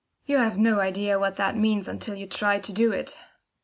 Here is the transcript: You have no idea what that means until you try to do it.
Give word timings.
You 0.25 0.39
have 0.39 0.57
no 0.57 0.79
idea 0.79 1.19
what 1.19 1.35
that 1.35 1.55
means 1.55 1.87
until 1.87 2.15
you 2.15 2.25
try 2.25 2.57
to 2.57 2.73
do 2.73 2.91
it. 2.91 3.19